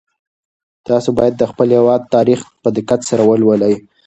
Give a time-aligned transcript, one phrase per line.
[0.87, 3.75] تاسو باید د خپل هېواد تاریخ په دقت سره ولولئ.